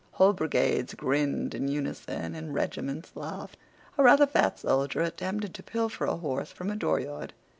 [0.13, 3.59] Whole brigades grinned in unison, and regiments laughed.
[3.99, 7.33] A rather fat soldier attempted to pilfer a horse from a dooryard.